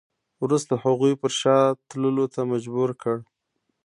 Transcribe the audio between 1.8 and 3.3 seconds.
تللو ته مجبور کړ.